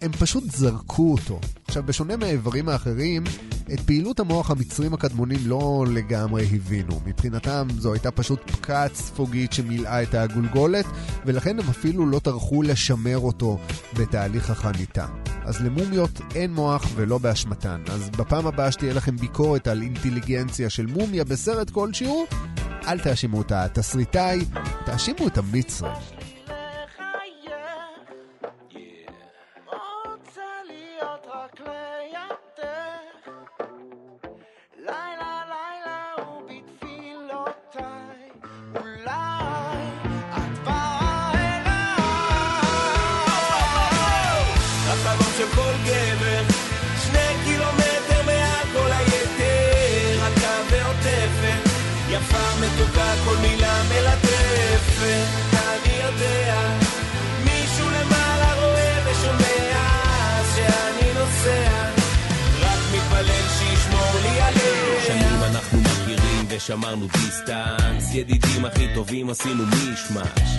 הם 0.00 0.12
פשוט 0.12 0.44
זרקו 0.50 1.12
אותו. 1.12 1.40
עכשיו, 1.68 1.82
בשונה 1.82 2.16
מהאיברים 2.16 2.68
האחרים, 2.68 3.24
את 3.72 3.80
פעילות 3.80 4.20
המוח 4.20 4.50
המצרים 4.50 4.94
הקדמונים 4.94 5.38
לא 5.46 5.84
לגמרי 5.88 6.44
הבינו. 6.52 7.00
מבחינתם 7.06 7.68
זו 7.78 7.92
הייתה 7.92 8.10
פשוט 8.10 8.50
פקעת 8.50 8.94
ספוגית 8.94 9.52
שמילאה 9.52 10.02
את 10.02 10.14
הגולגולת, 10.14 10.86
ולכן 11.26 11.58
הם 11.58 11.68
אפילו 11.68 12.06
לא 12.06 12.18
טרחו 12.18 12.62
לשמר 12.62 13.18
אותו 13.18 13.58
בתהליך 13.94 14.50
החניתה. 14.50 15.06
אז 15.44 15.60
למומיות 15.60 16.20
אין 16.34 16.54
מוח 16.54 16.86
ולא 16.94 17.18
באשמתן. 17.18 17.82
אז 17.90 18.10
בפעם 18.10 18.46
הבאה 18.46 18.72
שתהיה 18.72 18.94
לכם 18.94 19.16
ביקורת 19.16 19.68
על 19.68 19.82
אינטליגנציה 19.82 20.70
של 20.70 20.86
מומיה 20.86 21.24
בסרט 21.24 21.70
כלשהו, 21.70 22.26
אל 22.86 22.98
תאשימו 22.98 23.40
את 23.40 23.52
התסריטאי, 23.52 24.44
תאשימו 24.86 25.26
את 25.26 25.38
המצרים. 25.38 26.19
ושמרנו 66.60 67.06
דיסטנס. 67.06 68.14
ידידים 68.14 68.64
הכי 68.64 68.86
טובים 68.94 69.30
עשינו 69.30 69.64
מישמש. 69.66 70.50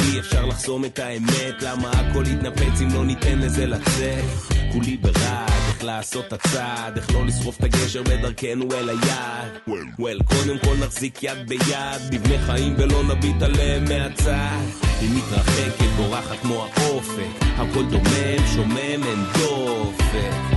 אי 0.00 0.20
אפשר 0.20 0.46
לחסום 0.46 0.84
את 0.84 0.98
האמת 0.98 1.62
למה 1.62 1.90
הכל 1.90 2.24
יתנפץ 2.26 2.80
אם 2.82 2.88
לא 2.94 3.04
ניתן 3.04 3.38
לזה 3.38 3.66
לצאת? 3.66 4.24
כולי 4.72 4.96
ברעד 4.96 5.50
איך 5.68 5.84
לעשות 5.84 6.26
את 6.26 6.32
הצעד 6.32 6.96
איך 6.96 7.14
לא 7.14 7.26
לשרוף 7.26 7.58
את 7.58 7.64
הגשר 7.64 8.02
בדרכנו 8.02 8.64
אל 8.72 8.88
היעד 8.88 9.58
וול 9.98 10.18
קודם 10.22 10.58
כל 10.58 10.76
נחזיק 10.84 11.22
יד 11.22 11.48
ביד 11.48 12.02
נבנה 12.12 12.46
חיים 12.46 12.74
ולא 12.78 13.02
נביט 13.04 13.42
עליהם 13.42 13.84
מהצד. 13.84 14.64
היא 15.00 15.10
מתרחקת 15.16 15.88
בורחת 15.96 16.40
כמו 16.42 16.66
האופק. 16.76 17.42
הכל 17.56 17.84
דומם 17.90 18.46
שומם 18.54 19.04
אין 19.04 19.24
דופק 19.38 20.48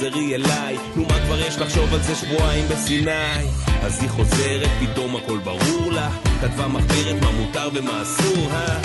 תחזרי 0.00 0.34
אליי? 0.34 0.76
נו 0.96 1.02
מה 1.02 1.20
כבר 1.26 1.40
יש 1.40 1.58
לחשוב 1.58 1.94
על 1.94 2.02
זה 2.02 2.14
שבועיים 2.14 2.68
בסיני? 2.68 3.46
אז 3.82 4.02
היא 4.02 4.10
חוזרת, 4.10 4.68
פתאום 4.80 5.16
הכל 5.16 5.38
ברור 5.38 5.92
לה 5.92 6.10
כתבה 6.40 6.68
מחבירת 6.68 7.22
מה 7.22 7.30
מותר 7.30 7.68
ומה 7.74 8.02
אסור, 8.02 8.50
אה? 8.52 8.80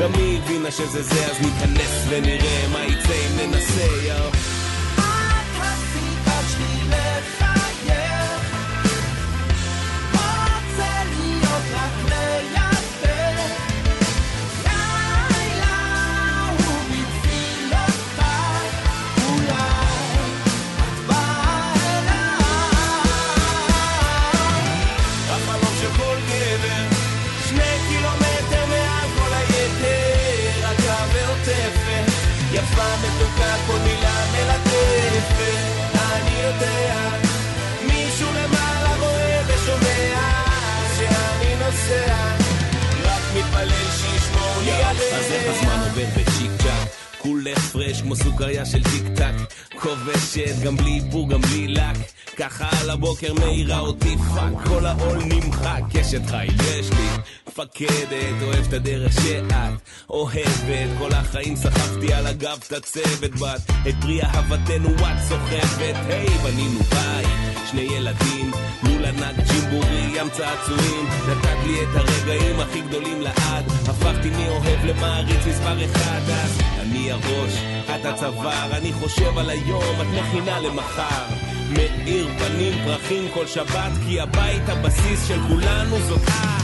גם 0.00 0.14
היא 0.14 0.38
הבינה 0.38 0.70
שזה 0.70 1.02
זה, 1.02 1.26
אז 1.26 1.40
ניכנס 1.40 2.04
ונראה 2.08 2.68
מה 2.72 2.84
יצא 2.84 3.14
אם 3.14 3.50
ננסה, 3.50 3.86
יאו 4.06 4.53
אז 45.24 45.32
איך 45.32 45.56
הזמן 45.56 45.80
עובר 45.88 46.06
בצ'יק 46.16 46.50
צ'אק 46.62 46.88
כולך 47.18 47.58
fresh 47.58 48.02
כמו 48.02 48.16
סוכריה 48.16 48.66
של 48.66 48.82
טיק 48.82 49.02
טק. 49.16 49.54
כובשת 49.80 50.62
גם 50.64 50.76
בלי 50.76 51.00
איפור 51.04 51.30
גם 51.30 51.40
בלי 51.40 51.68
לק. 51.68 51.96
ככה 52.36 52.68
על 52.80 52.90
הבוקר 52.90 53.34
מעירה 53.34 53.78
אותי 53.78 54.16
fuck 54.16 54.52
כל 54.66 54.86
העול 54.86 55.18
נמחק. 55.24 55.80
אשת 56.00 56.26
חיל 56.30 56.60
יש 56.78 56.90
לי 56.90 57.08
מפקדת 57.48 58.42
אוהב 58.42 58.64
את 58.68 58.72
הדרך 58.72 59.12
שאת 59.12 59.52
אוהבת. 60.10 60.98
כל 60.98 61.12
החיים 61.12 61.56
סחבתי 61.56 62.12
על 62.12 62.26
הגב 62.26 62.58
את 62.66 62.72
הצוות 62.72 63.30
בת 63.30 63.60
את 63.88 63.94
פרי 64.00 64.22
אהבתנו 64.22 64.88
את 64.94 65.28
סוחבת. 65.28 65.96
היי 66.08 66.28
בנינו 66.28 66.78
בית 66.78 67.28
שני 67.70 67.80
ילדים 67.80 68.50
מול 68.82 69.04
ענק 69.04 69.36
ג'ימבורי 69.48 70.10
ים 70.16 70.30
צעצועים 70.30 71.06
נתת 71.28 71.66
לי 71.66 71.82
את 71.82 71.88
הרגעים 71.94 72.60
הכי 72.60 72.80
גדולים 72.80 73.20
לעד 73.20 73.43
הפכתי 73.88 74.30
מאוהב 74.30 74.84
למעריץ 74.84 75.46
מספר 75.46 75.84
אחד 75.84 76.20
אז 76.28 76.60
אני 76.80 77.12
הראש, 77.12 77.52
את 77.94 78.04
הצוואר 78.06 78.76
אני 78.76 78.92
חושב 78.92 79.38
על 79.38 79.50
היום, 79.50 80.00
את 80.00 80.06
מכינה 80.06 80.60
למחר. 80.60 81.24
מאיר 81.70 82.28
פנים 82.38 82.84
פרחים 82.84 83.28
כל 83.34 83.46
שבת 83.46 83.92
כי 84.06 84.20
הבית 84.20 84.68
הבסיס 84.68 85.28
של 85.28 85.40
כולנו 85.48 85.98
זאת 86.00 86.20
את 86.22 86.28
את 86.28 86.63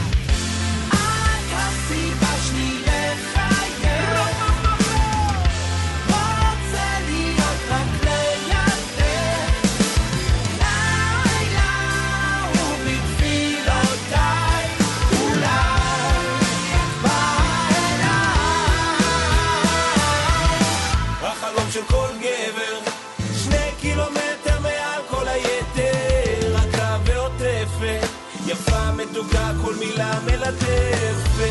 perfeito. 30.59 31.50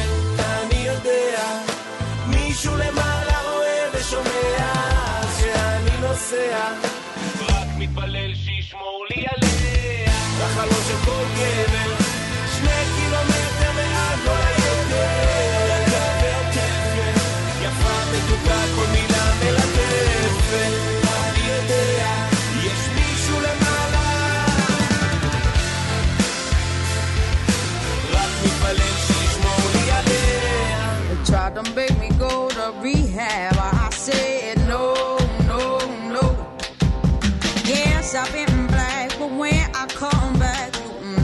but 39.21 39.31
when 39.33 39.71
I 39.75 39.87
come 39.87 40.39
back, 40.39 40.73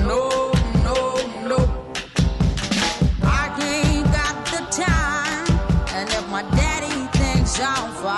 no, 0.04 0.52
no, 0.84 0.98
no. 1.48 1.58
I 3.22 3.44
ain't 3.72 4.06
got 4.12 4.36
the 4.52 4.62
time, 4.70 5.46
and 5.96 6.06
if 6.10 6.28
my 6.28 6.42
daddy 6.42 7.18
thinks 7.18 7.58
I'm 7.58 7.90
fine. 8.02 8.15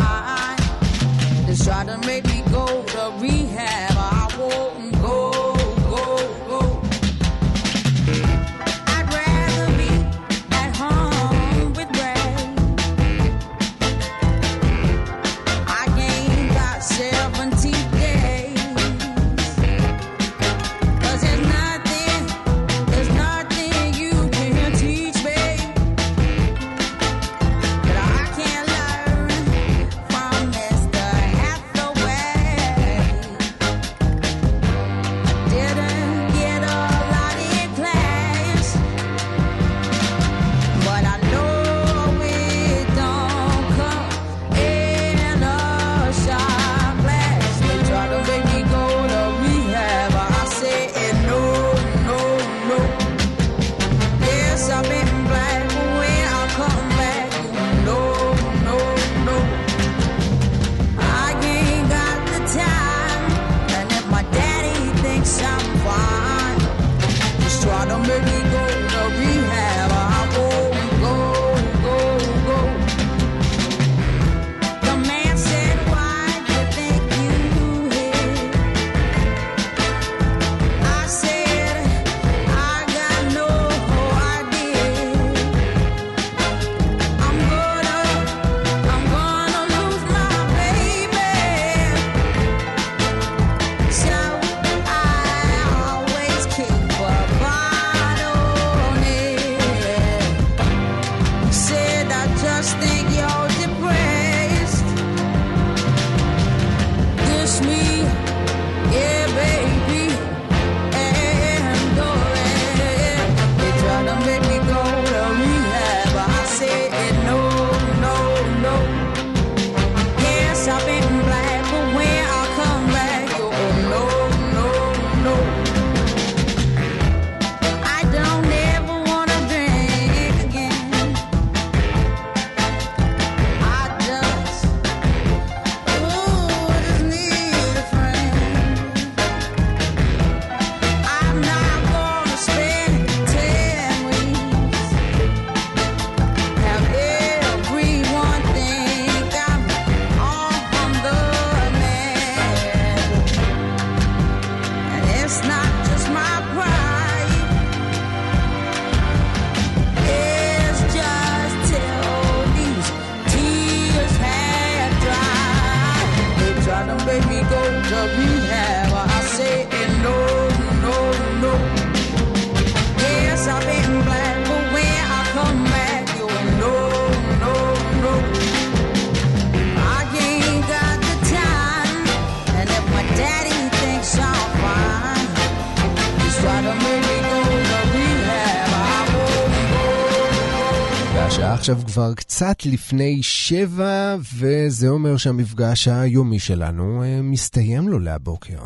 עכשיו 191.68 191.86
כבר 191.86 192.14
קצת 192.14 192.56
לפני 192.66 193.22
שבע, 193.22 194.16
וזה 194.36 194.88
אומר 194.88 195.16
שהמפגש 195.16 195.88
היומי 195.88 196.38
שלנו 196.38 197.02
אה, 197.02 197.22
מסתיים 197.22 197.88
לו 197.88 197.98
להבוקר. 197.98 198.58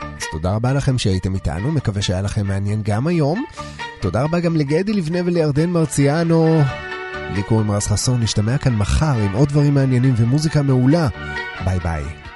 אז 0.00 0.22
תודה 0.32 0.54
רבה 0.54 0.72
לכם 0.72 0.98
שהייתם 0.98 1.34
איתנו, 1.34 1.72
מקווה 1.72 2.02
שהיה 2.02 2.22
לכם 2.22 2.46
מעניין 2.46 2.82
גם 2.82 3.06
היום. 3.06 3.44
תודה 4.00 4.22
רבה 4.22 4.40
גם 4.40 4.56
לגדי 4.56 4.92
לבנה 4.92 5.18
ולירדן 5.24 5.70
מרציאנו. 5.70 6.60
לי 7.34 7.42
קוראים 7.42 7.70
רז 7.70 7.86
חסון, 7.86 8.20
נשתמע 8.20 8.58
כאן 8.58 8.76
מחר 8.76 9.18
עם 9.18 9.32
עוד 9.32 9.48
דברים 9.48 9.74
מעניינים 9.74 10.14
ומוזיקה 10.16 10.62
מעולה. 10.62 11.08
ביי 11.64 11.78
ביי. 11.78 12.29